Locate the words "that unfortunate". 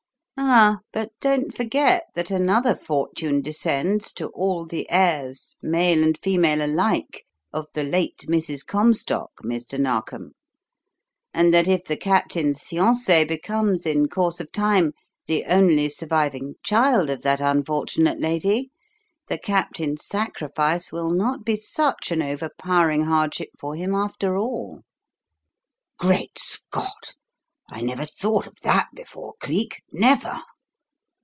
17.21-18.19